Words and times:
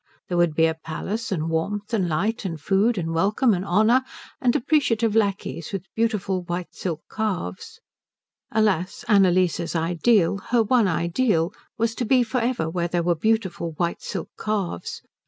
There 0.29 0.37
would 0.39 0.55
be 0.55 0.65
a 0.65 0.73
palace, 0.73 1.31
and 1.31 1.47
warmth, 1.47 1.93
and 1.93 2.09
light, 2.09 2.43
and 2.43 2.59
food, 2.59 2.97
and 2.97 3.13
welcome, 3.13 3.53
and 3.53 3.63
honour, 3.63 4.01
and 4.41 4.55
appreciative 4.55 5.15
lacqueys 5.15 5.71
with 5.71 5.83
beautiful 5.95 6.41
white 6.41 6.73
silk 6.73 7.01
calves 7.07 7.79
alas, 8.49 9.05
Annalise's 9.07 9.75
ideal, 9.75 10.39
her 10.49 10.63
one 10.63 10.87
ideal, 10.87 11.53
was 11.77 11.93
to 11.93 12.05
be 12.05 12.23
for 12.23 12.39
ever 12.39 12.67
where 12.67 12.87
there 12.87 13.03
were 13.03 13.13
beautiful 13.13 13.73
white 13.73 14.01
silk 14.01 14.29
calves. 14.39 15.03